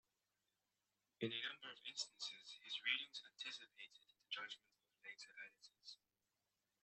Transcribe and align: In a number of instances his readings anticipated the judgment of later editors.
In 1.21 1.29
a 1.29 1.41
number 1.45 1.69
of 1.77 1.85
instances 1.85 2.57
his 2.65 2.75
readings 2.81 3.21
anticipated 3.21 4.01
the 4.17 4.25
judgment 4.33 4.73
of 4.81 4.97
later 5.05 5.29
editors. 5.45 6.01